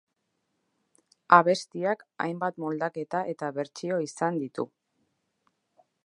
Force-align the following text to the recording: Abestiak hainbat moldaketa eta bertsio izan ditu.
Abestiak 1.35 2.01
hainbat 2.25 2.57
moldaketa 2.63 3.21
eta 3.33 3.51
bertsio 3.59 3.99
izan 4.05 4.41
ditu. 4.45 4.65